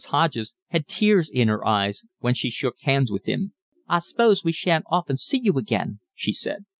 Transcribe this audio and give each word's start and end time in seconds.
Hodges 0.07 0.55
had 0.69 0.87
tears 0.87 1.29
in 1.29 1.47
her 1.47 1.63
eyes 1.63 2.01
when 2.21 2.33
she 2.33 2.49
shook 2.49 2.73
hands 2.79 3.11
with 3.11 3.25
him. 3.25 3.53
"I 3.87 3.99
suppose 3.99 4.43
we 4.43 4.51
shan't 4.51 4.85
often 4.89 5.17
see 5.17 5.37
you 5.39 5.59
again," 5.59 5.99
she 6.15 6.33
said. 6.33 6.65